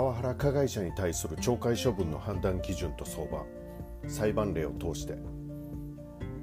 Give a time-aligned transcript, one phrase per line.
[0.00, 3.44] パワハラ加害者に対する懲戒処分の判断基準と相場
[4.08, 5.12] 裁判例を通して。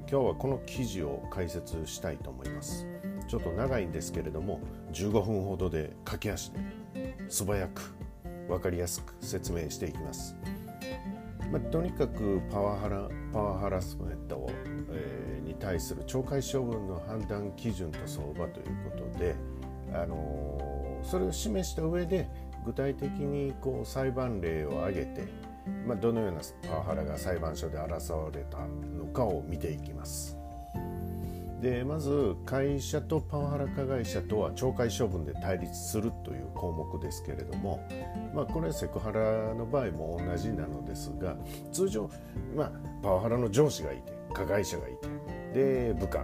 [0.08, 2.86] 今日はこの記事を解説したいと思います。
[3.28, 4.62] ちょっと長いんですけれども
[4.94, 7.82] 15分ほどで駆け足で素早く
[8.48, 10.36] 分かりやすく説明していきます、
[11.52, 14.52] まあ、とにかくパワハラパワハラスメントを、
[14.92, 19.36] えー、に対する懲戒処分の判断基準と相場ということで、
[19.94, 22.30] あのー、それを示した上で
[22.68, 25.24] 具体的にこう裁判例を挙げて、
[25.88, 30.38] まあ、どのようなパワハラが裁判所で争われたのかを見ていきます。
[31.62, 37.82] でまず会社とパワハラ加害者とは懲戒処分で対立するという項目ですけれども、
[38.36, 41.36] まあ、これはセクハラの場合も同じなのですが
[41.72, 42.12] 通常、
[42.56, 42.72] まあ、
[43.02, 44.92] パワハラの上司がいて加害者がい
[45.54, 46.24] てで部下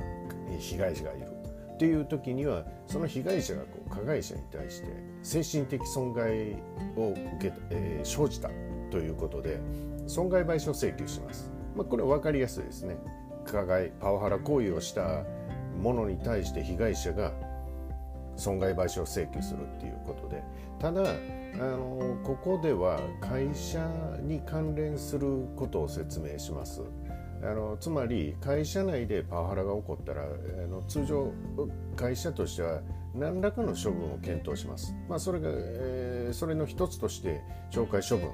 [0.60, 1.28] 被害者がいる
[1.74, 6.54] っていう時にはその被害者がこう加害者に対して精神的損害
[6.96, 8.50] を受け、えー、生じた
[8.92, 9.60] ということで
[10.06, 11.52] 損害賠償請求します。
[11.76, 12.98] まあ、これは分かりやすいですね。
[13.46, 15.24] 加害パワハラ行為をした
[15.82, 17.32] 者に対して被害者が
[18.36, 20.44] 損害賠償請求するっていうことで
[20.80, 21.16] ただ
[21.56, 23.88] あのここでは会社
[24.22, 26.82] に関連することを説明します
[27.44, 30.26] あのつまり会社内でパワハラが起こったらあ
[30.68, 31.32] の通常
[31.96, 32.82] 会社としては
[33.14, 38.34] 何らかの処分を検討します、まあ、それが、えー、それの一つとして懲戒処分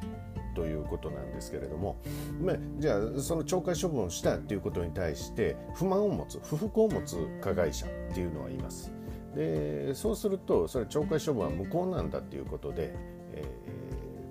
[0.56, 2.02] ということなんですけれども、
[2.42, 8.92] まあ、じゃあその懲戒処分をしたということに対して不満を持つ不服を持つ加害者っていうのはいます。
[9.36, 12.96] でそうするとそれ懲戒処分は無効なんだということで、
[13.34, 13.44] え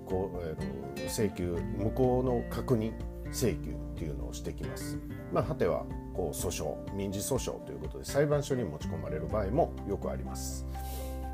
[0.05, 0.55] ー、こう、
[0.97, 2.91] えー、請求無効の確認
[3.31, 4.99] 請求っていうのをしてきます。
[5.31, 5.85] まあ、果ては
[6.19, 10.65] こう訴訟民事訴訟ということで裁判所に持ち込まれる場合もよくあります。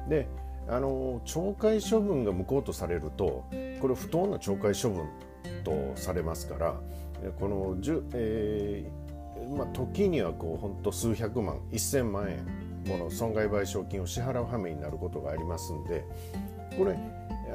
[0.07, 0.27] で
[0.67, 3.45] あの懲戒処分が無効とされると
[3.81, 5.07] これ不当な懲戒処分
[5.63, 6.81] とされますから
[7.39, 7.77] この、
[8.13, 12.45] えーまあ、時にはこう本当数百万1000万円
[12.87, 16.03] もの損害賠償金を支払う羽目になることがありますんで
[16.77, 16.97] これ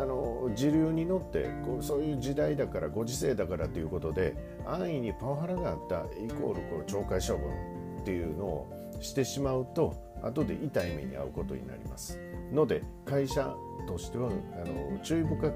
[0.00, 4.34] あの時流に乗ってこうそういう時代だからご時世だからということで
[4.66, 12.19] 安易にパワハラがあったイコールこの懲戒処分っていうのをしてしまうと後で痛い目に遭うことになります。
[12.50, 13.55] ので会社
[13.87, 15.55] としてはあの注意深く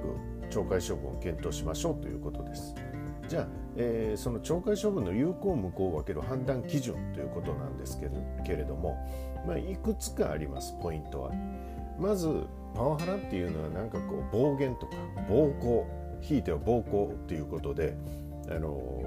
[0.50, 2.74] 懲戒処分を検討しましょうということです。
[3.28, 8.96] じゃあ、えー、その懲戒処分の有効無効を分ける判断基準ということなんですけれども、
[9.46, 11.32] まあ、いくつかありますポイントは。
[11.98, 14.96] まずパワハラっていうのはなんかこう暴言とか
[15.28, 15.86] 暴行
[16.20, 17.96] ひいては暴行ということで
[18.50, 19.02] あの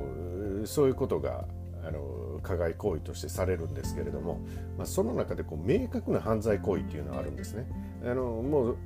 [0.66, 1.45] そういうことが
[1.85, 4.39] あの加害行為としてされるんですけれども、
[4.77, 7.66] まあ、その中でこう明確な犯罪行為っていうのがあるんですね。
[8.03, 8.77] あのもう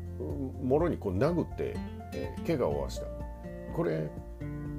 [0.63, 1.75] もろにこう殴って、
[2.13, 3.05] えー、怪我を負わした
[3.75, 4.09] これ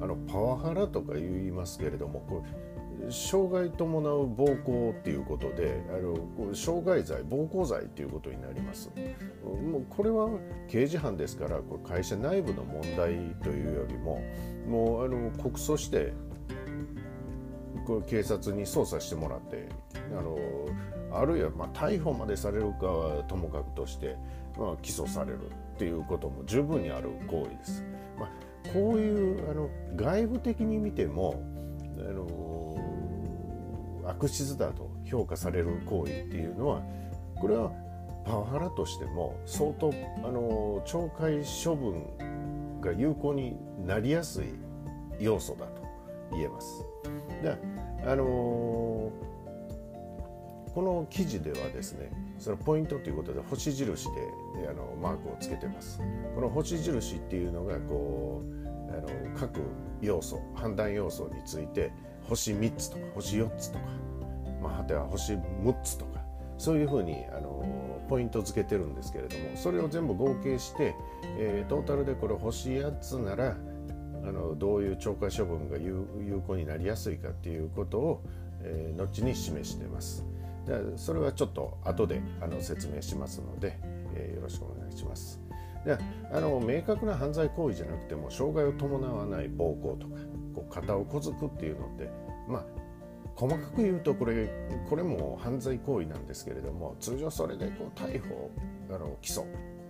[0.01, 2.72] あのパワハラとか言いますけれどもこれ
[3.09, 8.91] 傷害伴う暴行っていうことであの傷害罪暴行罪っていうことになります
[9.45, 10.29] もうこれは
[10.69, 14.23] 刑事犯ですからこれ会社内部の問題というよりも
[14.67, 16.12] もうあの告訴して
[17.87, 19.69] これ警察に捜査してもらって
[20.17, 20.39] あの
[21.12, 24.17] あるいはま逮捕までされるかはともかくとして、
[24.59, 25.39] まあ、起訴される
[25.75, 27.85] っていうことも十分にある行為です。
[28.19, 28.29] まあ、
[28.73, 31.43] こういうあの外部的に見ても
[31.99, 32.52] あの
[34.22, 36.83] 悪質だと評価される行為っていうのは
[37.41, 37.72] これは
[38.25, 44.47] パワハラとしても相当あの懲戒処分が有効になりやすい
[45.19, 45.82] 要素だと
[46.32, 46.84] 言えます。
[47.43, 47.56] で
[48.05, 49.12] あの、こ
[50.77, 56.00] の記事ではですねそのポイントということで星印であのマークをつけてます
[56.34, 59.61] この星印っていうのがこうあの各
[60.00, 61.93] 要素判断要素について
[62.28, 63.84] 星3つとか星4つとか、
[64.62, 66.23] まあ、果ては星6つとか
[66.59, 67.65] そういうふうにあの
[68.09, 70.94] ポイント付けてるんですけれどもそれを全部合計して、
[71.38, 73.56] えー、トータルでこれ星8つなら
[74.25, 78.23] あのどういう懲戒処分が有効になりやすいかっていうことを、
[78.61, 80.25] えー、後に示してます。
[80.67, 83.81] でそれはちょっと後であの説明しますので、
[84.14, 85.41] えー、よろしくお願いします。
[85.85, 85.99] で
[86.32, 90.14] あの明確な犯罪行為じゃなくても障害を伴わない暴行とか
[90.55, 92.09] こう肩を小づくっていうのって
[92.49, 92.81] まあ
[93.34, 94.49] 細かく言うとこれ
[94.88, 98.50] これも犯罪行為なんですけれども通常それでこう逮捕
[98.90, 99.44] あの起訴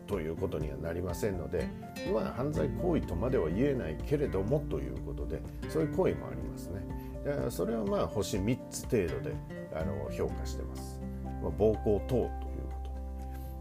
[0.07, 1.69] ということにはなりませんので、
[2.13, 6.83] まあ、犯罪行為とまでは言えないけれどもということでそういう行為もありますね。
[7.51, 9.35] それはまあ星3つ程度で
[9.75, 11.01] あの評価してます。
[11.41, 12.31] まあ、暴行等というこ
[12.85, 12.91] と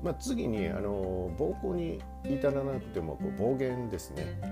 [0.04, 4.48] まあ、次にあの暴行に至らなくてもこう暴言ですねあ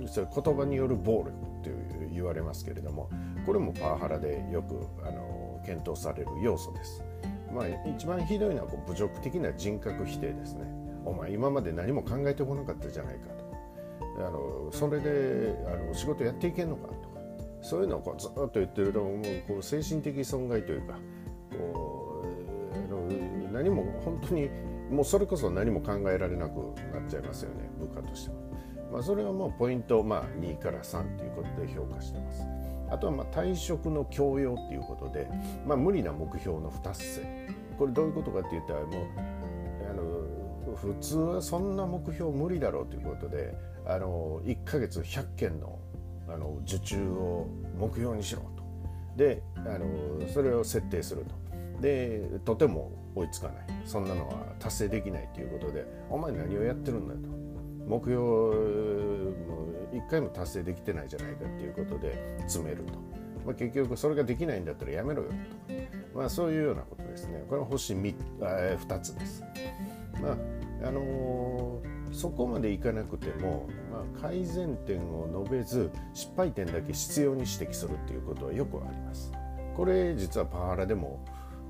[0.00, 1.32] のそれ言葉による暴力
[1.68, 1.74] と
[2.12, 3.08] 言われますけれども
[3.46, 7.04] これもパワハラでよくあの検討される要素です。
[7.52, 10.66] まあ、一番ひどいのはこう侮辱的な人格否定ですね。
[11.04, 13.48] お前今まで何も考えてこなかったじゃないかと。
[14.26, 16.98] あのそれであの仕事やっていけんのかとか
[17.62, 20.98] そういうのをこうずっと言ってるともうこう精神的損害というか
[21.50, 24.48] こうあの何も本当に
[24.90, 26.58] もうそれこそ何も考えられなく
[26.92, 28.47] なっちゃいますよね部下としては。
[28.92, 32.42] まあ、それはもうポイント、まあ、2から3ということで評価してます。
[32.90, 35.28] あとはまあ退職の強要っていうことで、
[35.66, 37.48] まあ、無理な目標の不達成
[37.78, 38.90] これどういうことかって言ったらもう
[39.90, 43.54] あの普通はそんな目標無理だろうということで
[43.86, 45.78] あの1ヶ月100件の
[46.28, 47.46] あの受注を
[47.78, 48.62] 目標にしろと。
[49.16, 51.34] であのそれを設定すると。
[51.80, 53.66] でとても追いつかない。
[53.86, 57.47] そんなのは達成できないということでお前何をやってるんだと。
[57.88, 58.18] 目標
[59.92, 62.92] 一回も達成できてないじゃないかっていうことで詰めると、
[63.46, 67.44] まあ、結局それができないんだったらやめろよと、まあ、そういうようなことですね。
[67.48, 69.42] これは星 2, 2つです、
[70.20, 70.36] まあ
[70.86, 79.32] あのー、そこまでいかなくても、まあ、改善点を述べず失敗点だけ必要に指摘するっていうことはよくあります。
[79.76, 81.24] これ実はパワハラでも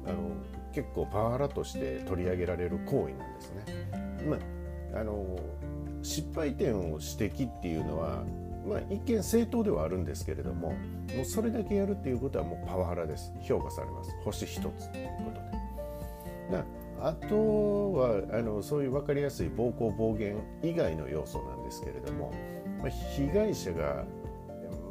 [0.07, 0.31] あの
[0.73, 3.65] 結構パワハラとして取り上げられる行為なんですね。
[4.29, 4.39] まあ、
[4.95, 5.39] あの
[6.03, 8.25] 失敗点を指摘っていうのは、
[8.67, 15.59] まあ、一見正当ではあるんですけれどももうそれだけやるっていうことはもうパワハラです評価されます星一つということで。
[17.01, 22.33] あとはあのそういう分かりやすい暴行暴言以外の要素なんですけれども、
[22.81, 24.05] まあ、被害者が、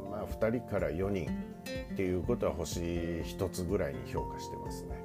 [0.09, 1.29] まあ、2人から4人
[1.93, 4.95] っていうことは星1つぐらいに評価してますね。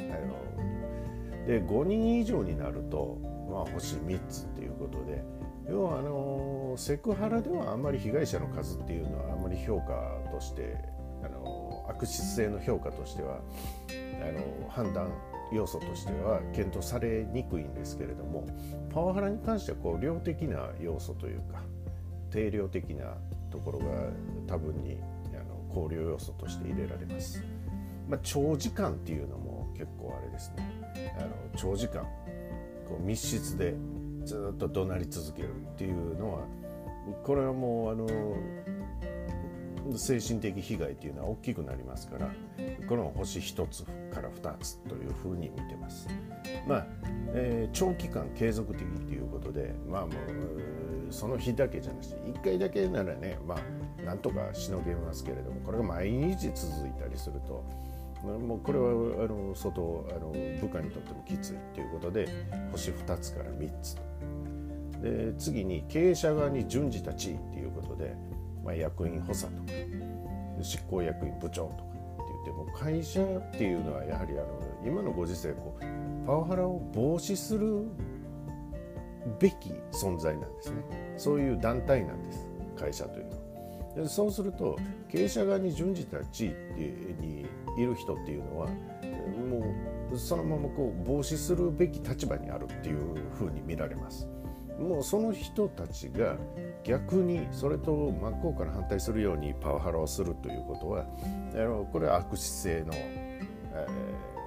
[0.00, 3.18] あので5人以上になると、
[3.54, 5.24] まあ、星3つっていうことで
[5.70, 9.94] 要はあのセクハラではあんまり被害者の数っていうのはあんまり評価
[10.32, 10.76] として
[11.22, 13.38] あの悪質性の評価としては
[13.88, 15.08] あの判断
[15.52, 18.44] 要素としては検討されにくいんですけれども
[18.92, 21.62] パワハラに関してはこう量的な要素というか
[22.30, 23.14] 定量的な
[23.52, 23.84] ところが
[24.48, 24.98] 多分に
[25.32, 27.40] あの考慮要素として入れられます。
[28.08, 32.06] まあ、長時間っていうのも結構あれですねあの長時間
[32.88, 33.74] こう密室で
[34.24, 36.40] ずっと怒鳴り続けるっていうのは
[37.22, 38.08] これはもうあの
[39.96, 42.30] 精神的被害っていうのは大きくなりますから
[42.88, 46.08] この星1つから2つというふうに見てます。
[46.66, 46.86] まあ
[47.34, 57.64] えー、長期間継続的っていうことでまあもうその日だけじゃなくて1回だけならねまあなんとかしのげますけれどもこれが毎日続いたりすると
[58.24, 62.28] もうこれはあの相当あの部下にとってもきついということで
[62.72, 63.96] 星2つから3つ
[65.02, 68.16] で次に経営者側に準じた地位っていうことで、
[68.64, 69.72] まあ、役員補佐とか
[70.62, 74.46] 執行役員部長とかって言っても会社っていうのはやはりあの
[74.84, 77.86] 今のご時世こうパワハラを防止する
[79.38, 81.14] べき存在なんですね。
[81.16, 82.48] そういう団体なんです。
[82.76, 83.43] 会社というのは。
[84.06, 84.76] そうすると
[85.08, 86.50] 経営者側に準じた地位
[87.20, 87.46] に
[87.78, 89.74] いる人っていうのはも
[90.12, 92.98] うそのままこう防止するべき立場にあるっていう
[93.32, 94.28] ふうに見られます。
[94.78, 96.36] もうその人たちが
[96.82, 101.04] 逆にそれと真っ向から反対するようにパワハラをするということは
[101.92, 103.40] これは悪質性の、え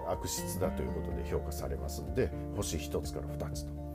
[0.06, 3.88] ー、悪質だということで評価されますので星1つから2つと。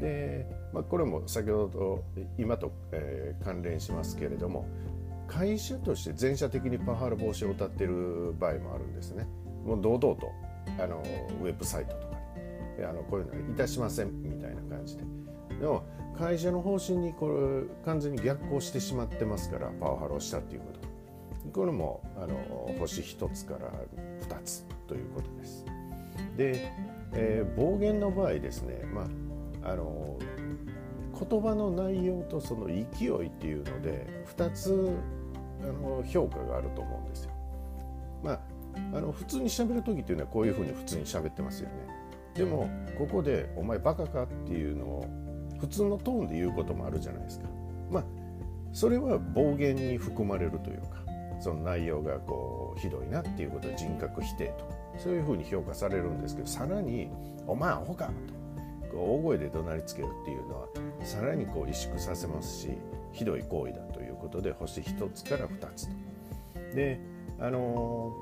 [0.00, 2.04] でまあ、これも先ほどと
[2.38, 4.66] 今と、えー、関連しますけれども
[5.30, 9.28] 会社として全社的にパワハラ防止を謳っている場合もあるんですね。
[9.64, 10.32] もう堂々と
[10.78, 11.02] あの
[11.40, 12.16] ウェブサイトとか
[12.76, 15.04] にあのこういうのはいたしませんみたいな感じで。
[15.60, 15.84] でも
[16.18, 20.80] 会社の方針にこれ完全に逆行してしまってますからパワハラをしたっていうこと。
[21.52, 23.70] これもあの星1つから
[24.28, 25.64] 2つということです。
[26.36, 26.72] で、
[27.12, 29.06] えー、暴言の場合ですね、ま
[29.62, 30.18] あ、あの
[31.28, 34.96] 言葉の内容とその勢いっていうので2つ
[35.62, 37.32] あの評価があると思うんですよ。
[38.22, 38.40] まあ
[38.96, 41.74] あの普通に喋る時っていうのはこういうふうに普通に喋ってますよね。
[42.34, 45.04] でもここで「お前バカか?」っていうのを
[45.58, 47.48] 普通のトーンで言うこともあるじゃないですか。
[47.90, 48.04] まあ
[48.72, 51.04] それは暴言に含まれるというか
[51.40, 57.10] その内容がこうひどいなっていうことで人格否定とそういうふうに評価されるんですけどさらに
[57.48, 58.10] 「お前アホか?」
[58.92, 60.68] と大声で怒鳴りつけるっていうのは
[61.02, 62.78] さらにこう萎縮させますし
[63.12, 65.94] ひどい行為だということで星1つから2つと。
[66.74, 67.00] で
[67.38, 68.12] あの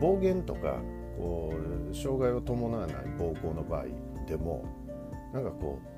[0.00, 0.80] 暴言とか
[1.18, 1.52] こ
[1.90, 3.86] う障害を伴わない暴行の場合
[4.26, 4.64] でも
[5.32, 5.90] なんかこう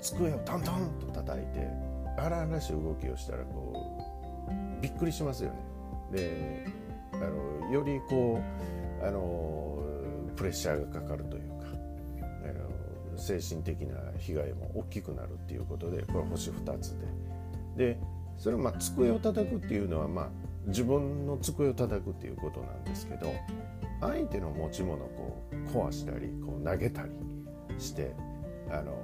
[0.00, 1.68] 机をトントンと叩いて
[2.18, 3.72] 荒々しい動きをしたらこ
[4.48, 5.58] うびっくりしますよね。
[6.12, 6.66] で
[7.12, 8.40] あのよりこ
[9.02, 9.78] うあの
[10.36, 11.45] プレッシャーがかかるというか
[13.16, 16.96] 精神的な被害も大きくなるっていうことでこれ星2つ
[17.76, 18.00] でで
[18.38, 20.28] それはまあ机を叩くっていうのはまあ
[20.66, 23.32] 自分の机を叩くっていうことなんですけど
[24.00, 27.10] 相手の持ち物をこう壊したりこう投げたり
[27.78, 28.14] して
[28.70, 28.96] あの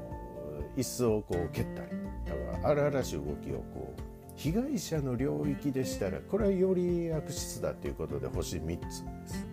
[0.76, 1.90] 椅子をこう蹴ったり
[2.26, 4.02] だから荒々しい動きをこう
[4.34, 9.46] 被害者の領域でしたらこれはより悪質だということで星3つです。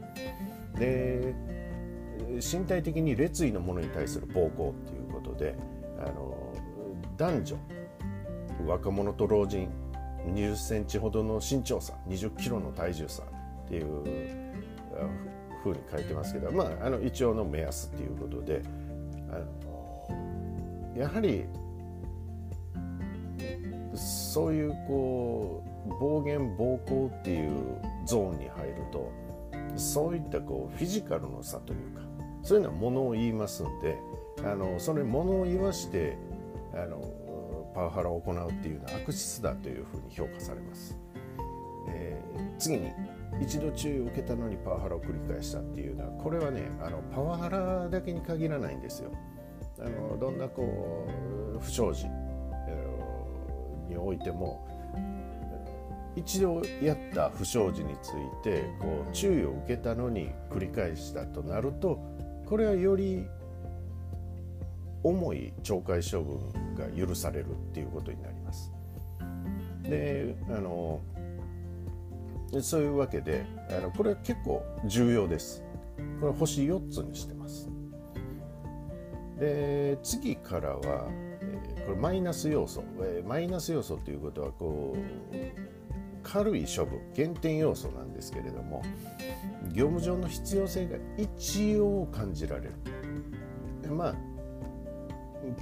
[0.80, 1.36] で
[2.42, 5.56] 身体的に劣位のものに対する暴行っていうことで
[6.00, 6.54] あの
[7.18, 7.58] 男女
[8.66, 9.70] 若者と老人
[10.28, 13.26] 20センチほどの身長差20キロの体重差っ
[13.68, 13.86] ていう
[15.64, 18.62] ふうに書いてますけど、まあ、あの一応の目安っていうことで
[19.30, 21.46] あのやはり
[23.96, 29.12] そういうこう暴言暴行っていうゾーンに入ると
[29.76, 32.02] そういったこうフィジカルの差というか
[32.44, 33.98] そういうのはものを言いますんで
[34.44, 36.18] あのそれものを言わして
[36.74, 37.02] あの
[37.74, 40.98] パワハラを行うっていうのは悪質だというふうに評価されます。
[41.88, 42.92] えー、次に
[43.42, 49.12] 一度注意を受けたのにパワハラを繰り返したっていうのはこれはねあのパワハラだけに限らないんですよ。
[49.80, 51.08] あのどんなこ
[51.56, 52.06] う不祥事
[53.88, 54.66] においても
[56.16, 62.00] 一度やった不祥事についてこう注意を受けたのに繰り返したとなると
[62.50, 63.28] これはより
[65.04, 68.74] 重い懲戒処分が許されるっていうことになります。
[69.84, 71.00] であの
[72.62, 75.64] そういうわけであのこれは結構重要です。
[76.20, 77.70] これ星4つにしてます。
[79.38, 81.08] で次からは、
[81.86, 82.84] これマイナス要素、
[83.26, 85.79] マイナス要素ということはこう
[86.32, 88.84] 軽い処分減点要素なんですけれども
[89.72, 92.74] 業務上の必要性が一応感じられる
[93.82, 93.90] で。
[93.90, 94.16] まあ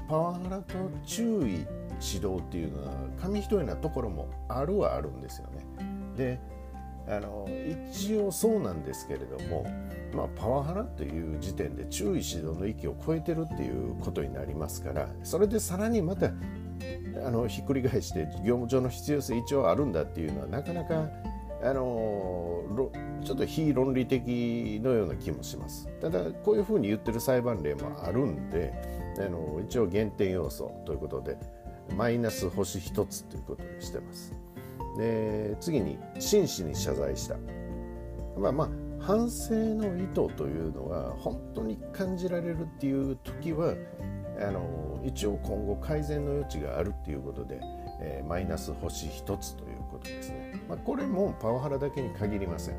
[0.09, 0.73] パワハラと
[1.05, 1.65] 注意
[2.01, 5.65] 指導っていうのは紙一重なところもあるはあるんですよね。
[6.17, 6.39] で
[7.07, 7.47] あの
[7.91, 9.65] 一応そうなんですけれども、
[10.13, 16.31] まあ、パワハラという時点で注意指導の域を超えてるっていうことになりますからそれでさらにまた
[17.25, 21.07] あのひっくり返して業務上の必要性一応あるんだっていうのはなかなか
[21.63, 22.63] あの
[23.23, 25.89] ちょっと非論理的のような気もします。
[25.99, 28.73] ただこういうふうに言ってる裁判例もあるんで
[29.17, 31.37] あの一応減点要素ということで
[31.95, 34.33] マイナス星1つということにしてます。
[34.97, 37.37] で次に真摯に謝罪した。
[38.37, 38.69] まあまあ
[38.99, 43.73] 反省の意図というのは本当に感じられるっていう時は
[44.39, 47.59] あの一応今後改善の余地があるっていうことで、
[48.01, 52.75] えー、マイナス星1つということですね、まあ、これもパワハラだけに限りません、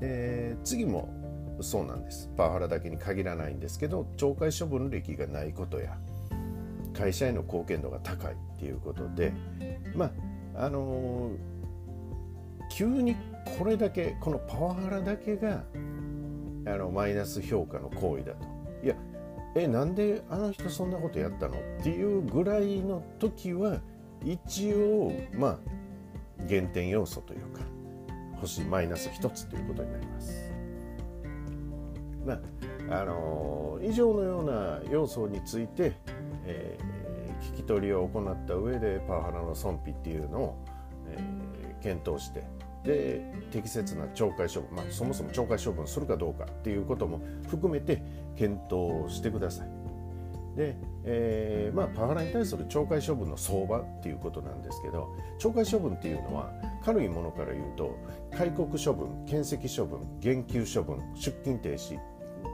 [0.00, 1.08] えー、次も
[1.60, 2.30] そうなんです。
[2.36, 5.96] パワハラだけに限らないんですけど懲戒処分歴がないことや
[6.94, 9.32] 会社への貢献度が高いっていうことで
[9.94, 10.06] ま
[10.54, 11.36] ああのー、
[12.70, 13.16] 急に
[13.58, 15.62] これだけこのパワハラだけが
[16.66, 18.51] あのマイナス評価の行為だと。
[19.54, 21.56] えなんであの人そんなことやったの？
[21.56, 23.80] っていうぐらいの時は
[24.24, 25.58] 一応まあ
[26.46, 27.60] 減点要素というか
[28.40, 30.52] 星マイナス1つということになります。
[32.26, 32.40] まあ
[32.90, 35.92] あのー、以上のような要素について、
[36.44, 40.64] えー、聞き取りを行った上でパワハラの損否っていうのを、
[41.08, 42.44] えー、検討して
[42.84, 48.02] で適切な懲戒処分、まあ、そもそも懲戒処分するかどうかっていうことも含めて
[48.36, 49.82] 検討してください。
[50.56, 56.52] で、えーまあ、パワハラに対する懲戒処分の相場っていうことなんですけど懲戒処分っていうのは
[56.84, 57.96] 軽いものから言うと
[58.36, 61.98] 戒告処分検責処分減給処分出勤停止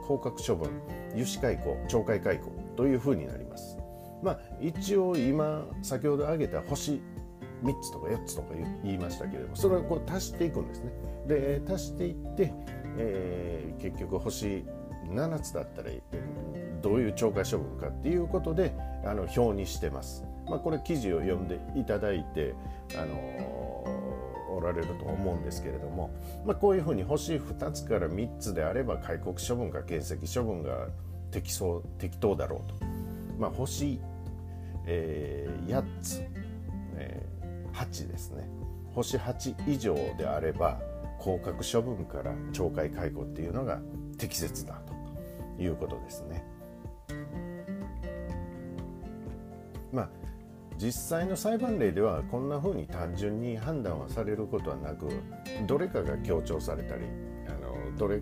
[0.07, 0.69] 降格処分
[1.11, 3.77] 油脂解雇懲戒解雇というふうになります。
[4.21, 7.01] まあ、一応今先ほど挙げた星
[7.63, 10.91] 3つとか4つとか言いましたけれどもそれをこう足していくんですね。
[11.27, 12.53] で足していって、
[12.97, 14.65] えー、結局星
[15.11, 15.89] 7つだったら
[16.81, 18.73] どういう懲戒処分かっていうことで
[19.05, 20.23] あの表にしてます。
[20.47, 22.55] まあ、これ記事を読んでいただいて、
[22.95, 26.09] あのー、おられると思うんですけれども、
[26.43, 30.87] まあ、こういうふうに星2つから3つであれば戒告処分か検責処分が
[31.31, 32.85] 適当適当だろうと。
[33.37, 33.99] まあ、星、
[34.85, 36.23] えー、8つ、
[36.95, 38.49] えー、8ですね
[38.93, 40.79] 星8以上であれば
[41.19, 43.79] 降格処分から懲戒解雇っていうのが
[44.17, 44.88] 適切だと
[45.59, 46.43] いうことですね。
[49.91, 50.09] まあ
[50.77, 55.09] 実際の裁判例ではこんなふうに単純に判断はされることはなく
[55.67, 57.03] どれかが強調されたり
[57.47, 58.21] あのどれ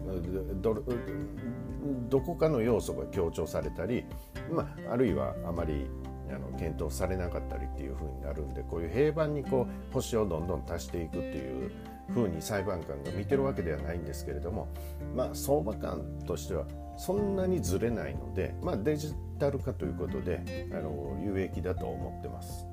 [2.10, 4.06] どこかの要素が強調されたり、
[4.52, 5.88] まあ、あるいはあまり
[6.30, 11.72] あの検討されなかったりっていうふうになるんでこういう平板にこう星をどんどん足していくっていう
[12.12, 14.68] ふうに裁判官が見てるわけではないんですけれども、
[15.16, 16.66] まあ、相場感としては
[16.98, 22.66] そんなにずれないので、まあ、デジタル化ということであの有益だと思ってます。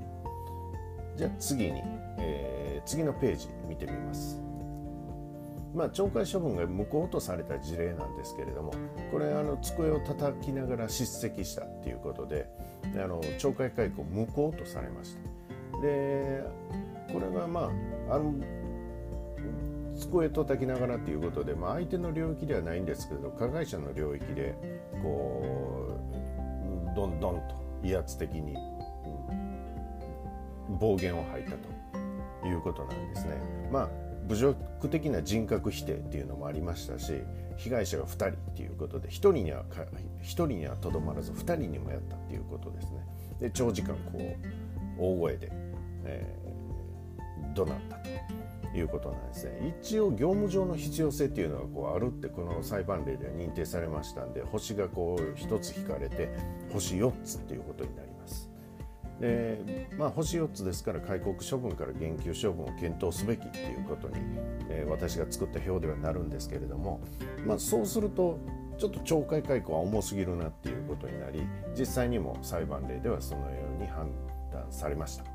[1.16, 1.80] じゃあ次に、
[2.18, 4.44] えー、次のページ見てみます。
[5.74, 8.72] まあ、懲戒処分が無効とされた事例なんですけれども
[9.10, 12.48] これあの机を叩きながら叱責したっていうことで
[12.94, 15.16] あの懲戒解雇無効とされまし
[15.72, 16.44] たで
[17.12, 17.72] これがま
[18.08, 18.34] ああの
[19.96, 24.54] 机と叩きながらっていうことで、まあ、相手の領域ではないんですけど加害者の領域で
[25.02, 25.98] こ
[26.92, 28.56] うどんどんと威圧的に
[30.80, 33.36] 暴言を吐いたということなんですね。
[33.70, 33.88] まあ
[34.26, 37.12] 侮辱的な人格否定っていうのもありましたし
[37.58, 39.64] 被害者が2人っていうことで1人には
[40.22, 43.06] 1人にはとどまらず2人にもやったっていうことですね。
[43.40, 44.22] で長時間こう
[44.98, 45.48] 大声で、
[46.04, 48.13] えー、怒鳴ったと。
[48.78, 49.76] いうことなんですね。
[49.80, 56.30] 一応業務上の必要性っていうのがこうあるってこの裁判例では認定されましたんで星がこう1つ引かれて
[56.72, 58.50] 星4つっていうことになります。
[59.20, 64.16] でまあ星4つですから開国処分から減給処分を検討すべきっていうことに、
[64.68, 67.00] えー、私が作った表ではなるんですけれども、
[67.46, 68.40] まあ、そうすると
[68.76, 71.46] ちょっと懲戒解雇は重すぎるなっていうことになり
[71.78, 73.46] 実際にも裁判例ではそのよ
[73.78, 74.10] うに判
[74.52, 75.33] 断されました。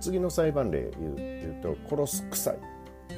[0.00, 2.58] 次の裁判例言うと殺す臭い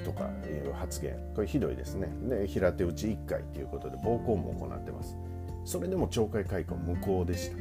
[0.05, 2.09] とかいう発言これひどいですね。
[2.29, 5.17] で平手打ち1回ということで暴行も行ってます。
[5.65, 7.57] それでも懲戒解雇無効でした。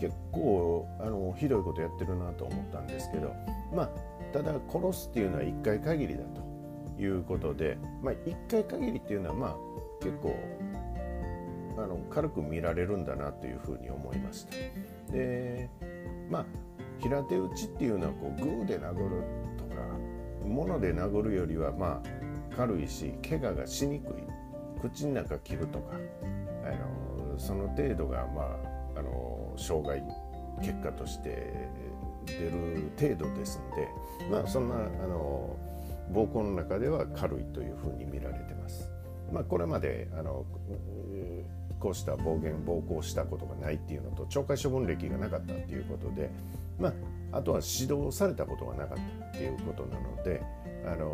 [0.00, 3.34] 結構あのひどいことやってるなと思ったんですけど
[3.74, 3.90] まあ
[4.32, 9.56] ただ殺すっていうのは1回限りだということで、まあ、1回限りっていうのはまあ
[10.02, 10.34] 結構
[11.76, 15.12] あの軽く見られるんだなというふうに思いました。
[15.12, 15.68] で
[16.30, 16.46] まあ
[17.00, 19.22] 平手打ちっていうのはこうグーで殴る
[19.58, 19.80] とか
[20.44, 24.14] 物で殴るよりはまあ軽いし怪我がしにくい
[24.80, 25.94] 口の中切るとか
[26.64, 28.42] あのその程度がま
[28.96, 30.02] ああの障害
[30.60, 31.68] 結果として
[32.26, 33.88] 出る程度ですんで
[34.30, 35.56] まあそんなあの
[36.12, 38.90] 膀胱の中では軽いというふうに見られてます。
[39.32, 40.44] まあ、これまであの
[41.78, 46.30] こうした暴言暴行したことがないっていうのと懲戒処分歴がなかったっていうことで、
[46.80, 46.88] ま
[47.32, 50.42] あ、あとは指導されたことがなかったっていうことなので、
[50.86, 51.06] あの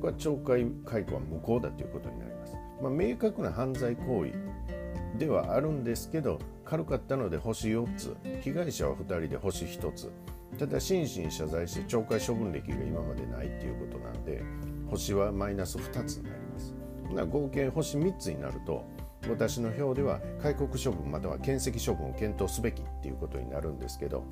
[0.00, 2.56] これは懲戒解雇は無効だということになります。
[2.82, 4.32] まあ、明確な犯罪行為
[5.18, 10.12] ではあるんですけど軽かったので星4つ被害者は2人で星1つ
[10.58, 14.42] ただ真摯に謝罪して懲戒処分歴が今までないっていうことなんで
[14.88, 16.74] 星はマイナス2つになります。
[17.30, 18.84] 合計星3つになると
[19.28, 24.24] 私の表では戒告処分または検責処分を検討すべきっていうことになるんですけど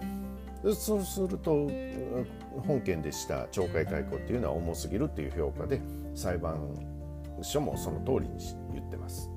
[0.75, 1.69] そうすると
[2.67, 5.81] 本件でした懲戒解雇っていうのは重すぎるっていう評価で
[6.15, 6.57] 裁判
[7.43, 8.39] 所もその通りに
[8.73, 9.31] 言ってます。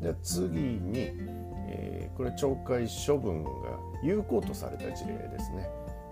[0.00, 1.12] で次に、
[1.68, 3.50] えー、これ懲戒処分が
[4.02, 5.68] 有効とされた事例ですね。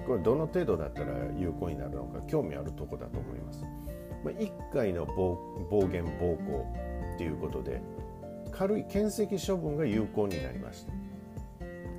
[0.07, 3.63] これどの程度だったら有効になるのか興味あるとこだと思います。
[4.25, 5.39] まあ、1回の暴
[5.89, 6.67] 言暴行
[7.15, 7.81] っていうことで
[8.57, 10.93] 軽い検責処分が有効になりました。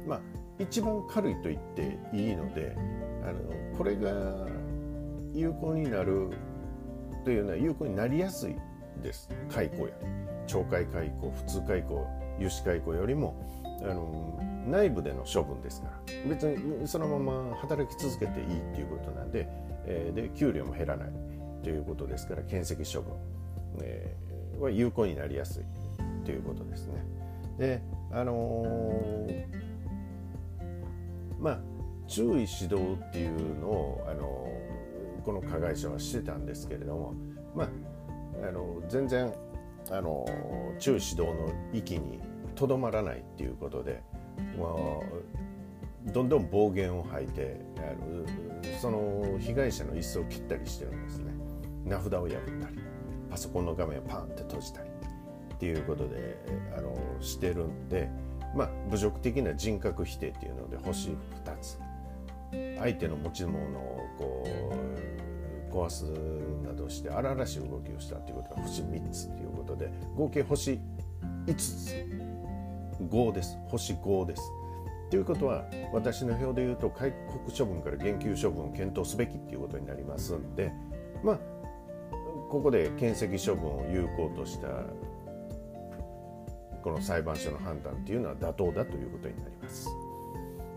[0.07, 0.21] まあ、
[0.59, 2.75] 一番軽いと言っていいので
[3.23, 4.47] あのこれが
[5.33, 6.29] 有効になる
[7.25, 8.55] というのは有効になりやすい
[9.03, 9.93] です解雇や
[10.47, 12.07] 懲戒解雇普通解雇
[12.39, 13.35] 有志解雇よりも
[13.83, 19.47] あの内部での処分ですから別にそのまま働き続けていいっていうことなんで,、
[19.85, 21.09] えー、で給料も減らない
[21.63, 23.13] ということですから検責処分、
[23.81, 25.63] えー、は有効になりやすい
[26.27, 27.05] ということですね。
[27.57, 29.45] であのー、
[31.39, 31.59] まあ
[32.05, 37.13] 注意指導っていうのを、あのー、この加害者はしてたんですけれども、
[37.55, 37.69] まあ、
[38.45, 39.33] あの全然、
[39.89, 40.25] あの
[40.79, 42.19] 注意指導の域に
[42.55, 44.03] とどまらないっていうことで、
[44.59, 48.25] まあ、どんどん暴言を吐いてあの
[48.81, 51.31] その被害者の椅子を切ったりしてるんですね
[51.85, 52.27] 名札を破っ
[52.61, 52.77] たり
[53.29, 54.96] パソコンの画面をパンって閉じたり
[55.57, 56.37] っていうことで
[56.77, 58.09] あのしてるんで、
[58.55, 61.15] まあ、侮辱的な人格否定っていうので星2
[61.59, 61.79] つ。
[62.79, 64.47] 相手の持ち物をこ
[65.71, 66.05] う壊す
[66.65, 70.79] などして荒々しい動きをしたということが星3つということで合計星
[71.45, 72.07] 5つ。
[73.01, 73.57] 5です。
[73.67, 74.41] 星5です。
[75.09, 80.71] ということは私の表で言うと戒告処分から減給処分を検討すべきっていうことになりますんで
[81.23, 81.39] まあ
[82.49, 84.67] ここで検責処分を有効とした
[86.87, 89.89] この裁判所の判断っていうのは妥当だということになります。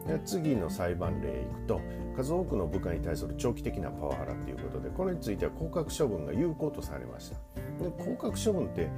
[0.09, 1.81] で次の裁判例いくと
[2.17, 7.37] 数多くの部下に対する長期的なパワハラということでこれについては降格処分が有効とされました。
[7.85, 8.89] で降格処分って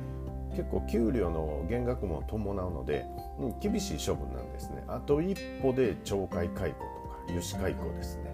[0.52, 3.04] 結構給料の減額も伴うので、
[3.38, 4.82] うん、厳しい処分なんですね。
[4.88, 8.24] あと一歩で懲戒解雇とか油脂解雇ですね。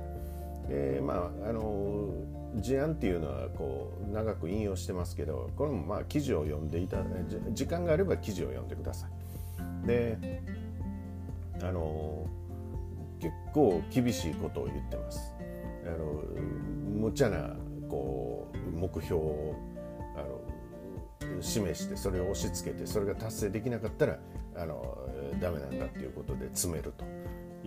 [0.69, 2.11] でまああの
[2.57, 6.99] 事案っていうのはこう長く引用してますけどこれもまあ記事を読んでいた
[7.53, 9.87] 時間があれば記事を読んでください。
[9.87, 10.43] で
[11.61, 12.27] あの
[13.21, 15.35] 結構厳しいことを言ってます。
[15.87, 16.23] あの
[17.01, 17.55] 無茶な
[17.89, 19.55] こう目標を
[20.17, 24.19] あの示してそれを押し付けてそれが達成できなかったら
[24.57, 24.99] あの
[25.41, 27.05] ダメなんだっていうことで詰めると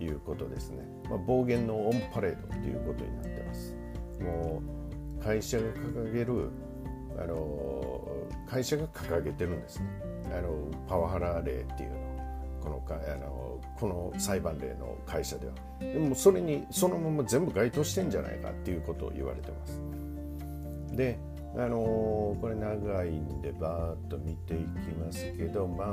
[0.00, 3.31] いうことですね、まあ、暴言のオンパレードっていうことになって
[4.22, 4.62] も
[5.20, 6.50] う会社が掲げる
[7.18, 8.08] あの
[8.48, 9.86] 会社が掲げてるんですね。
[10.36, 10.48] あの
[10.88, 12.12] パワハラ例っていうの。
[12.62, 15.52] このかあのこの裁判例の会社では。
[15.80, 19.80] でもそれにそのまま全部該当してんじゃないかっていうことを言われてます。
[20.96, 21.18] で
[21.56, 21.76] あの
[22.40, 24.64] これ長いんでバーッと見ていき
[24.96, 25.84] ますけどま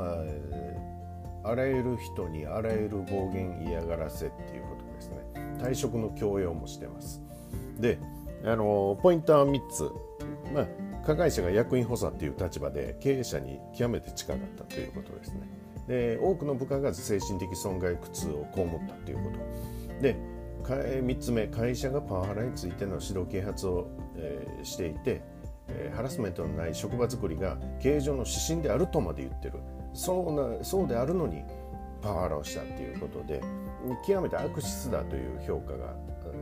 [1.44, 5.18] ああらゆる人にあらゆる暴言嫌がらせっていうことですね。
[5.62, 7.22] 退職の強要もしてます。
[7.80, 7.98] で
[8.46, 9.92] あのポイントは3つ、
[10.54, 10.68] まあ、
[11.06, 15.50] 加害者が役員補佐っていう立場で経営者に極めて近かったということですね。
[15.88, 20.02] で多くの部下が精神的損害苦痛を被ったということ。
[20.02, 20.16] で
[20.64, 25.22] 3つ目会社がパワハラについての指導啓発を、えー、していて、
[25.96, 29.56] ハラスメントのない職場づくりが経営上の指針であるとまで言ってる。
[29.94, 31.44] そうなそうであるのに
[32.02, 33.42] パワハラをしたということで
[34.06, 35.96] 極めて悪質だという評価が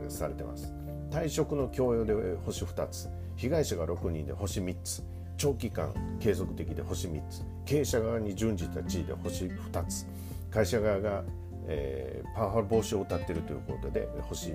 [0.09, 0.73] されてます。
[1.11, 2.13] 退職の強要で
[2.45, 5.03] 星2つ被害者が6人で星3つ
[5.37, 10.07] 長期間継続的で星3つ経営者側に準じた地位で星2つ
[10.49, 11.23] 会社側が、
[11.67, 14.53] えー、パワハラ防止を謳っているということで星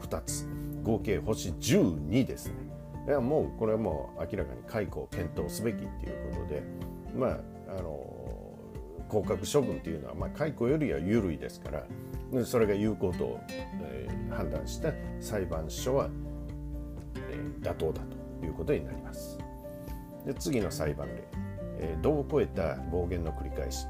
[0.00, 0.46] 2つ
[0.82, 2.54] 合計星12ですね。
[3.08, 6.62] いやもうこれはもう明らかに解雇を検討すべきっていうことで
[7.16, 7.38] まあ
[7.78, 8.16] あの
[9.08, 11.86] 降格処分というのは、まあ、解雇よりは緩いですから
[12.44, 16.10] それが有効と、えー、判断した裁判所は、
[17.30, 18.02] えー、妥当だ
[18.40, 19.38] ということになります。
[20.24, 21.24] で次の裁判例、
[21.78, 23.86] えー、度を超えた暴言の繰り返し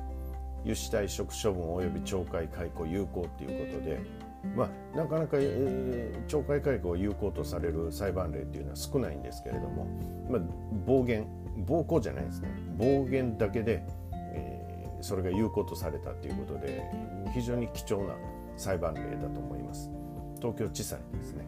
[0.64, 4.00] 油脂退職処分及び懲戒解雇有効ということで、
[4.54, 9.86] まあ、なかなか、えー、懲戒解雇を有効とされる裁判例っていうのは少ないんですけれども、
[10.28, 10.40] まあ、
[10.84, 11.26] 暴言
[11.66, 13.82] 暴行じゃないですね暴言だけで、
[15.06, 16.82] それが有効とされたということで
[17.32, 18.14] 非常に貴重な
[18.56, 19.90] 裁判例だと思います。
[20.40, 21.46] 東京地裁ですね。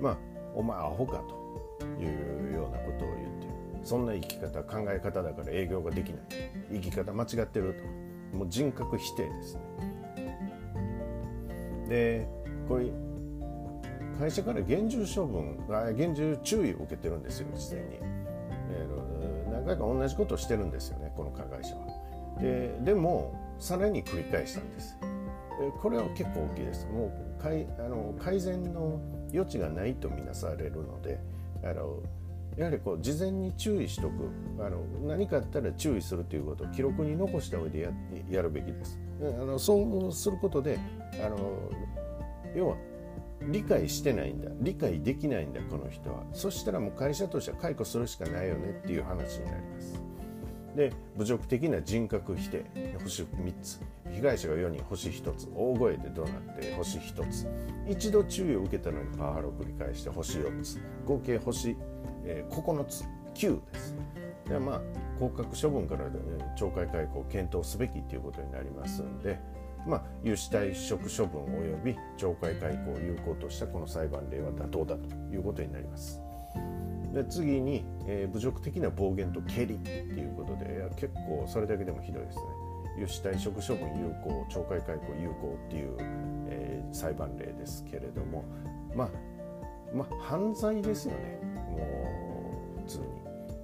[0.00, 0.18] まあ
[0.54, 1.22] お前アホか
[1.78, 3.46] というようなことを言って
[3.84, 6.20] そんな生き方考え方だから営業ができない。
[6.72, 7.74] 生き方間違ってる
[8.32, 8.36] と。
[8.36, 9.60] もう人格否定ですね。
[11.88, 12.28] で
[12.68, 12.90] これ
[14.18, 15.58] 会社から厳重処分
[15.96, 17.98] 厳重注意を受けてるんですよ事前に、
[18.70, 21.55] えー、何回か同じことをしてるんですよねこの加害
[22.40, 24.96] ででもさらに繰り返したんです。
[25.80, 26.86] これは結構大きいです。
[26.86, 27.06] も
[27.38, 29.00] う改あの改善の
[29.32, 31.18] 余地がないとみなされるので
[31.62, 32.02] あの
[32.56, 34.30] やはりこう事前に注意しとく。
[34.58, 37.90] あの何かあったら注意するということを記録に残した上でや
[38.30, 38.98] やるべきです。
[39.20, 40.78] あのそうすることで
[41.24, 41.38] あの
[42.54, 42.76] 要は
[43.42, 44.50] 理解してないんだ。
[44.60, 46.22] 理解できないんだこの人は。
[46.32, 50.00] そしたらもう会社としては解雇するしかないよねっていう話になります。
[50.76, 52.64] で侮辱的な人格否定
[53.02, 53.80] 星3つ。
[54.12, 55.48] 被害者が4人星1つ。
[55.54, 57.48] 大声で怒鳴って星1つ。
[57.88, 60.78] 一度注意を受けたのにパワハラを繰り返して星4つ。
[61.04, 61.76] 合計星
[62.24, 63.04] えー、9つ。
[63.34, 63.96] 9です。
[64.48, 64.80] でまあ
[65.18, 66.10] 降格処分から、ね
[66.56, 69.38] 懲戒解雇を検討すべきということになりますんで、
[69.86, 76.25] まあ、有志退職処分及び懲戒解雇を有効としたこの裁判例は妥当だということになります。
[77.16, 82.42] で次に、えー、侮辱的な暴言と蹴りっていうことで結構それだけでもひどいですね。
[82.98, 85.96] 有志退職処分有効懲戒解雇有効っていう、
[86.48, 88.44] えー、裁判例ですけれども
[88.94, 89.08] まあ
[89.94, 93.06] まあ犯罪ですよねもう普通に。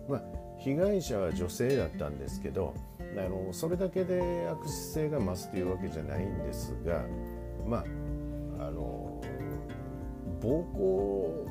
[0.09, 0.23] まあ、
[0.59, 7.05] 被害者は女性だったんですけどあのそれだけで悪質性が増すというわけじゃないんですが
[7.67, 7.85] ま
[8.59, 9.21] ああの
[10.41, 11.47] 暴行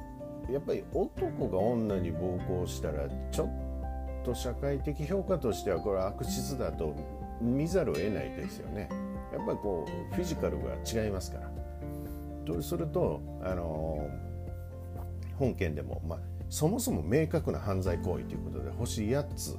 [0.51, 6.95] やっぱり男が女に暴行したらちょっと社会的評価としてはこれは悪質だと
[7.41, 8.89] 見ざるを得ないですよね。
[9.33, 11.51] やっぱりこうフィジカルが違いますから。
[12.45, 14.09] とするとあの
[15.37, 19.57] 本件でも、まあ、そもそも明確な犯罪行為ということで星8つ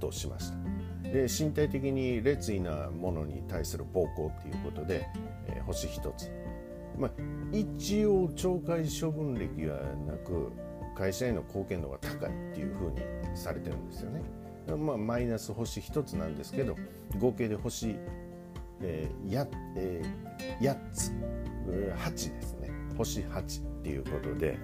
[0.00, 0.56] としました。
[1.10, 5.06] で身体的に劣位なものに対する暴行ということで、
[5.48, 6.39] えー、星1つ。
[7.00, 7.10] まあ、
[7.50, 10.52] 一応懲戒処分歴がなく
[10.94, 13.00] 会社への貢献度が高いっていうふうに
[13.34, 14.22] されてるんですよね。
[14.76, 16.76] まあ、マイナス星1つなんですけど
[17.18, 17.96] 合計で星、
[18.82, 21.12] えーやえー、8つ
[21.66, 24.58] 8ですね星8っていうことで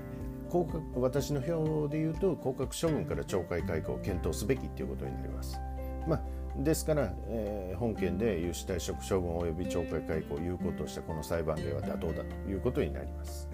[0.49, 5.59] 降格私の表で言うと降格処分から懲戒解雇を検討すべきっていうことになります。
[6.07, 13.49] まあですから、えー、本件で有志退職処分及び懲戒解雇を有効としたこの裁判例は妥当だということになります。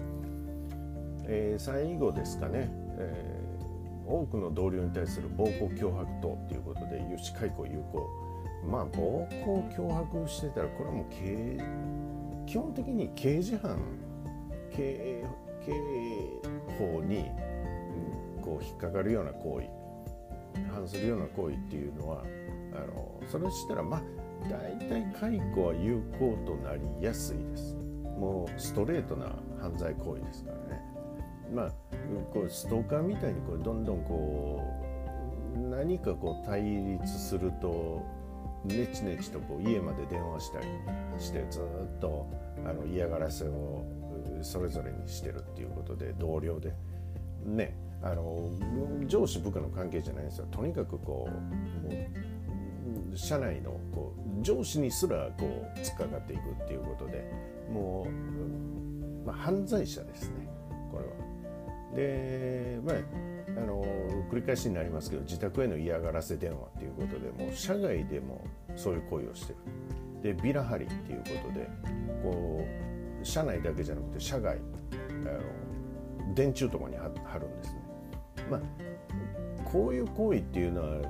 [1.25, 8.09] えー、最後ですかね、えー、多くの同僚に対する暴行脅迫等ということで有志解雇有効
[8.69, 11.57] まあ暴行脅迫してたらこれはもう刑
[12.45, 13.79] 基本的に刑事犯
[14.71, 15.23] 刑
[15.65, 15.71] 刑
[16.77, 17.31] 法に
[18.41, 19.83] こう引っかかるような行為
[20.73, 22.23] 反するような行為っていうのは
[22.75, 24.01] あのそれしたらまあ
[24.49, 27.75] 大体解雇は有効となりやすいです。
[28.17, 30.81] もうストレートな犯罪行為ですからね。
[31.53, 31.71] まあ
[32.33, 34.61] こうストーカーみたいにこうどんどんこ
[35.55, 38.01] う何かこう対立すると
[38.65, 40.67] ねちねちとこう家まで電話したり
[41.19, 42.27] してずっと
[42.65, 43.85] あの嫌がらせを
[44.41, 46.73] それぞれにしてるっていうことで同僚で。
[47.45, 48.49] ねあの
[49.07, 50.47] 上司部下の関係じゃないんですよ。
[50.51, 52.32] とにかくこうもう
[53.15, 57.31] 社内のこう上司にすらこう突っかかっていくっていうことで
[57.71, 58.07] も
[59.23, 60.47] う、まあ、犯罪者ですね
[60.91, 61.13] これは。
[61.95, 63.83] で、まあ、あの
[64.31, 69.59] 繰り返しになりますけど自宅への嫌がらせ電話っていうことでもう社外でもそういう行為をしてる。
[70.35, 71.69] でビラ張りっていうことで
[72.23, 72.65] こ
[73.21, 77.07] う社内だけじゃなくて社外あの電柱とかに貼
[77.39, 77.81] るんですね。
[78.49, 78.61] まあ
[79.65, 81.01] こういう行為っていうのは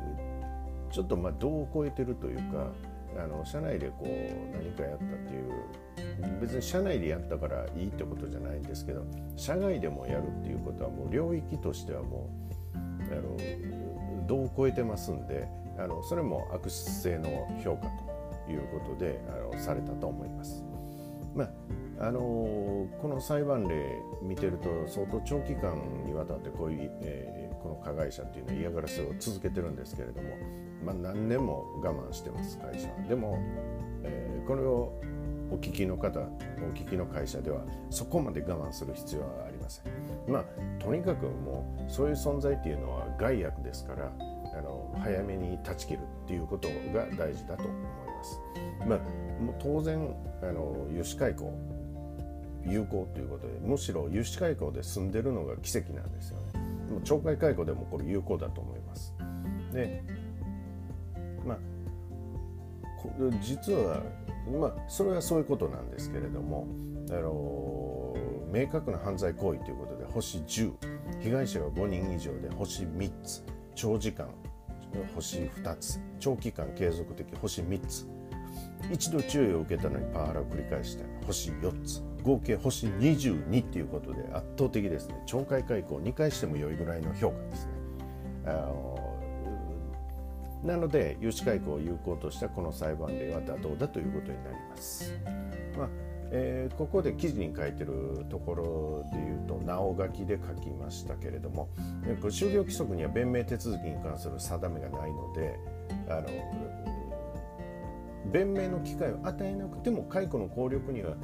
[0.94, 2.72] ちょっとまあ度を超えてるというか
[3.18, 9.04] あの社内でこう何かやったっていう別に社内でやったからいいってことじゃないんですけど
[9.36, 12.30] 社外でもやるっていうことはもう領域としてはも
[12.76, 12.78] う
[13.12, 15.48] あの度を超えてますんで
[15.80, 17.88] あのそれも悪質性の評価
[18.46, 20.64] ということであのされたと思います。
[21.36, 21.50] まあ
[22.08, 22.20] あの
[23.02, 30.30] この裁判例見てると相当長期間にわたってこういう、えー、この加害者っていうのは嫌がらせを続けてるんですけれども
[30.86, 33.40] まあ、何年も我慢してます会社でも、
[34.04, 34.94] えー、これを
[35.50, 36.24] お聞きの方お
[36.74, 39.86] 聞きの会社ではそこまで我慢する必要はありません。
[40.28, 40.46] まあ
[40.84, 44.12] とにかくもうそういう存在っていうのは害悪ですから
[44.58, 48.42] あの早めに断ち切るっていうことが大事だと思います。
[48.88, 49.00] まあ
[49.44, 51.54] もう当然あの油脂解雇
[52.66, 56.60] 有効ということでむしろ油脂解雇で済んでるのが奇跡なんですよね。
[56.92, 59.14] もう懲戒解雇でもこれ有効だと思います。
[59.72, 60.04] で
[61.46, 61.58] まあ
[63.42, 64.02] 実は
[64.60, 66.68] まあそれはそういうことなんですけれども
[67.10, 68.16] あの
[68.52, 70.74] 明確な犯罪行為ということで星10
[71.20, 73.44] 被害者が5人以上で星3つ
[73.76, 74.28] 長時間
[75.16, 78.08] 星2つ長期間継続的星3つ
[78.92, 82.04] 一度注意を受けたのにパワハラを繰り返した星4つ。
[82.24, 85.22] 合計星22っていうことで圧倒的ですね。
[85.28, 87.72] 懲戒解雇を2回しても良いぐらいの評価ですね。
[88.46, 88.94] あの
[90.64, 95.14] なので有志解雇を有効としたこの裁判例は妥当だということになります。
[95.78, 95.90] まあ
[96.36, 101.70] えー、ここで記事に書いてるところで言うとなお書きで書きましたけれども
[102.24, 105.60] 就業規則には弁明手続きに関する定めがないので
[106.10, 106.28] あの
[108.32, 111.16] 弁明の機会を与えなくても解雇の効力には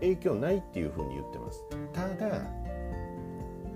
[0.00, 1.64] 影響ないっていうふうに言ってます。
[1.92, 2.42] ただ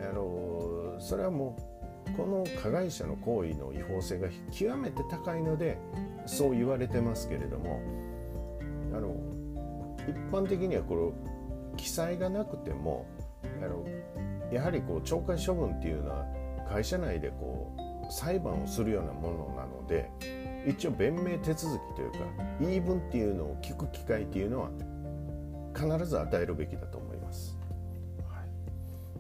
[0.01, 5.79] あのそれはもうこの加害者の行為の違法性が極めて高いので
[6.27, 7.81] そう言われてますけれども
[8.95, 9.15] あの
[10.09, 13.07] 一般的にはこの記載がなくても
[13.63, 13.85] あの
[14.53, 16.27] やはりこう懲戒処分っていうのは
[16.69, 20.11] 会社内でこう裁判をするようなものなので
[20.69, 22.19] 一応弁明手続きというか
[22.61, 24.71] 言い分っていうのを聞く機会っていうのは
[25.75, 27.57] 必ず与えるべきだと思います。
[28.29, 28.45] は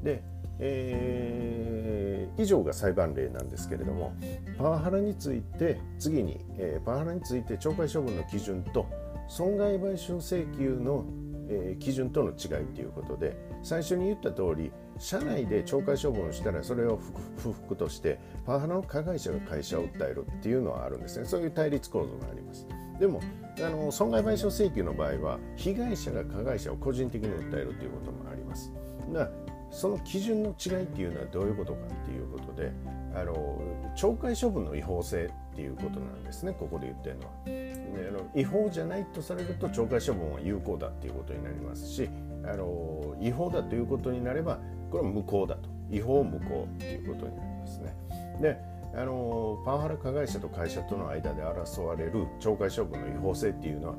[0.02, 0.22] い、で
[0.60, 4.12] えー、以上が裁判例なんですけれども
[4.56, 8.86] パワハラについて次に、えー、パワハラについて懲戒処分の基準と
[9.28, 11.04] 損害賠償請求の、
[11.48, 16.98] えー、基準との違いということで最初に言った通り、社内で懲戒処分をしたらそれを
[17.38, 21.24] 不服としてパワハラの加害者が会社を訴えるっていうのはあるんですね。
[21.24, 22.66] そういう対立構造があります。
[22.98, 23.20] でも
[23.58, 28.72] あの損害賠償請求の場合は被害者が加害者を個人的に訴えるということもあります。
[29.12, 29.30] だ
[29.70, 32.72] その基準の違いっていうのはどういうことかっていうことで
[33.14, 33.60] あの
[33.96, 36.52] 懲戒処分の違法性っていうことなんですね。
[36.58, 37.32] ここで言ってるのは。
[37.44, 42.08] であの違法じゃないとされると懲戒処分は有効だっていうことになりますし
[42.44, 44.58] あの違法だということになれば
[44.90, 45.68] これは無効だと。
[45.90, 47.96] 違法無効っていうことになりますね。
[48.40, 48.58] で
[48.94, 53.94] あのパワハラ加害者と会社との間で争われる懲戒処分の違法性っていうのは、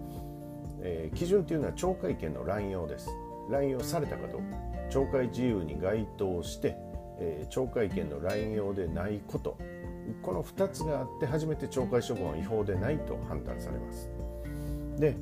[0.82, 3.10] えー、基準っていうのは懲戒権の乱用です。
[3.50, 4.58] 乱用されたかどうか。
[4.90, 6.76] 懲戒自由に該当して、
[7.20, 9.58] えー、懲戒権の乱用でないこと。
[10.24, 14.10] この2つがあって初めて懲戒処分は違法でないと判断されます。
[14.98, 15.16] で、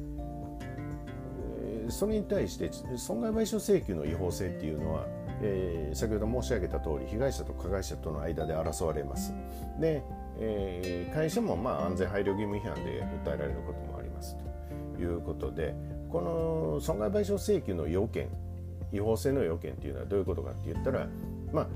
[1.59, 5.05] えー、それに対して損害賠償請求の違法性っていうのは
[5.41, 9.33] えー、先ほど申し上げた通り被害者と加害者との間で争われます。
[9.79, 10.03] で、
[10.39, 14.35] えー、会社もまあ安全配慮義務違反で訴えられることもあります
[14.95, 15.75] ということで
[16.09, 18.29] この損害賠償請求の要件
[18.91, 21.07] 違法性の要件っていうのはどういうことかって言ったら
[21.51, 21.67] まあ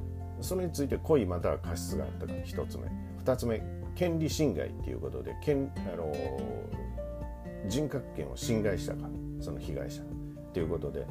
[0.42, 2.84] それについて故意または過失があったか1つ目。
[3.24, 3.62] 2つ目
[3.96, 6.12] 権利侵害っていうことで権あの
[7.68, 9.08] 人格権を侵害したか
[9.40, 10.02] その被害者
[10.54, 11.06] ということで。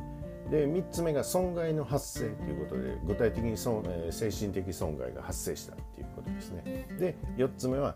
[0.51, 6.87] で3つ目が損害の発生ということで具体的に損、えー、精神的損害が発生したということですね。
[6.99, 7.95] で4つ目は、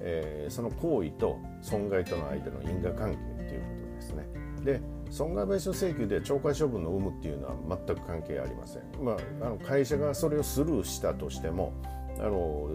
[0.00, 3.16] えー、その行為と損害との間の因果関係
[3.48, 4.26] ということですね。
[4.64, 11.72] で損害賠償請求で懲戒処分の有無っていうのは全く関係ありません、まあ、あの会社がそれをスルーしたとしても
[12.18, 12.68] あの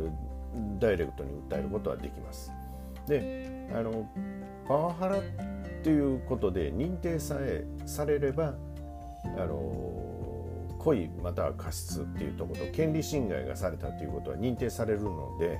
[0.79, 2.51] ダイレクトに訴えることはできます。
[3.07, 4.07] であの
[4.67, 5.21] パワハラっ
[5.83, 8.53] ていうことで認定さえされれば
[9.37, 9.89] あの
[10.79, 15.59] 故意または過失っていうところと権利侵害がされたということは認定されるので、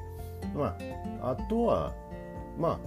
[0.56, 0.78] ま
[1.22, 1.94] あ、あとは、
[2.58, 2.80] まあ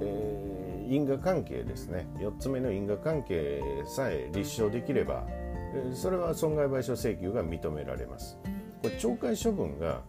[0.00, 5.26] えー、因果関係ですね4つ目の因果関係さえ立証できれば
[5.94, 8.36] それは損害賠償請求が認められます。
[8.82, 10.00] これ懲戒処分が、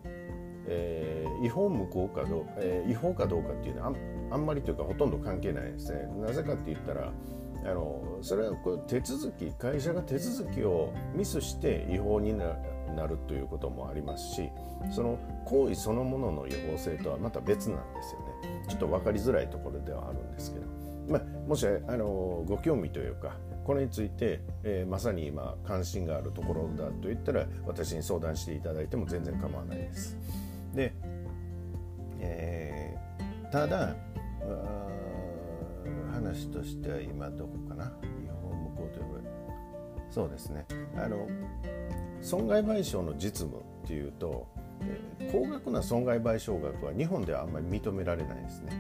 [0.68, 3.94] えー、違法無効かどう、えー、違法かどうかっていうのは
[4.32, 6.08] あんまりというかほとんど関係ないですね。
[6.20, 7.12] なぜかって言ったら
[7.64, 12.56] あのそれはこう手続き会社が手続きをミスして違法にな
[13.08, 14.50] るということもありますし
[14.92, 20.66] その行為そのものの違法性とはまた別なんですよねちょっと分かりづらいところではあるんですけど、
[21.08, 30.18] まあ、もしあのご興味というかこれについて、えー、まさに今関心があるところだと言ったら私に相談していただいても全然構わないです。
[30.74, 30.94] で、
[32.20, 33.96] えー、ただ
[36.24, 37.86] 話としては今どこかな？
[37.86, 39.06] 日本向こうという
[40.10, 40.66] そうですね。
[40.98, 41.28] あの
[42.22, 44.46] 損害賠償の実務っていうと、
[45.32, 48.72] 高額な損害賠償額は日本ではあんまり認められないですね。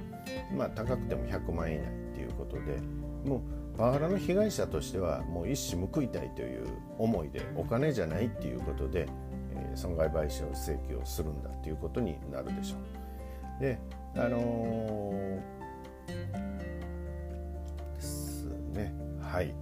[0.56, 2.80] まあ高くても100万円以内っていうことで
[3.25, 3.41] もう
[3.77, 9.08] パワハラの被害者としてはもう一矢報いたいという思いでお金じゃないっていうことで、
[9.56, 12.75] え、損害賠償請求をするんだということになるでしょ
[13.58, 13.62] う。
[13.62, 13.80] で
[14.15, 15.41] あのー
[19.32, 19.54] はい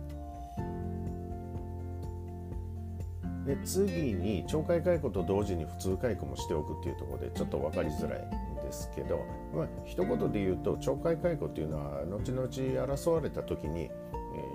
[3.45, 13.91] で次に懲戒解雇と同時に普通解雇もしておくっていうところでちょっと分かりづらいんですけど、まあ一言で言うと懲戒解雇っていうのは後々争われた時に、え、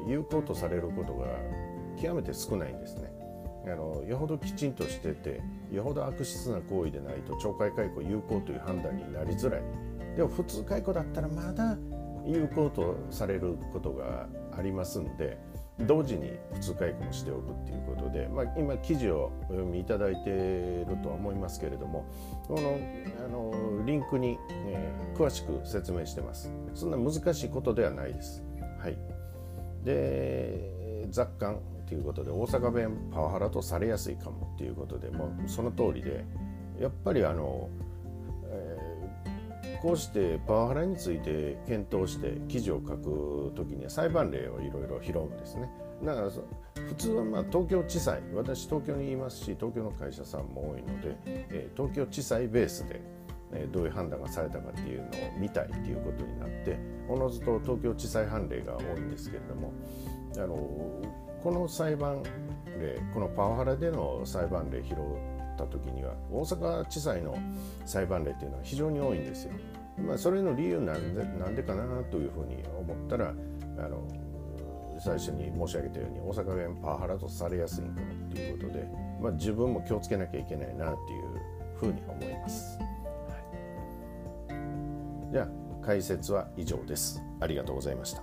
[0.06, 1.26] 有効とされることが
[2.00, 3.10] 極めて少ないんですね。
[3.66, 5.40] あのよほどきちんとしてて
[5.72, 9.62] よほど悪質な行為でないと懲戒解雇有効という判断になりづらい
[10.14, 11.76] でも普通解雇だったらまだ
[12.26, 15.38] 有効とされることがありますんで
[15.80, 20.32] 同時に普通解雇もしておくっていうことで、まあ、今記事をお読みいただいてい
[20.84, 22.06] るとは思いますけれども
[22.46, 22.78] この
[23.24, 26.52] あのリンクに、えー、詳しく説明してます。
[26.74, 28.44] そんな難しいことではないです。
[28.78, 28.96] はい。
[29.84, 36.24] で雑感ということで大阪弁パワハラとされやすいかもっていうことでもうその通りで
[36.80, 37.68] やっぱりあの
[39.84, 45.70] こうしてパワハラについて検討して記事を書くときには裁判例をいろいろ拾うんですね。
[46.02, 53.02] だから普通はまあ東京地裁私東京にいますし東京の会社さんも多いので、え、東京地裁ベースで、
[53.52, 59.70] え、どういう判断がされたかっていうのを見たいっていうことになっておのずと東京地裁判例が多いんですけれども
[60.34, 60.56] あの
[61.42, 62.22] この裁判
[62.80, 67.36] 例このパワハラでの裁判例拾うった時には大阪地裁の
[67.86, 69.52] 裁判例っていうのは非常に多いんですよ。
[70.06, 73.32] まあ、それの理由なんでなんでかなというふうに思ったら
[73.78, 74.02] あの
[74.98, 78.88] 最初に申し上げたように大阪弁パワハラとされやすいんかもっていうことで、
[79.20, 81.22] まあ、自分も気をつけなきゃいけないなっていう
[81.76, 82.78] ふうに思います。
[82.78, 82.84] は
[85.28, 85.48] い、じゃあ
[85.84, 87.22] 解説は以上です。
[87.40, 88.22] ありがとうございました。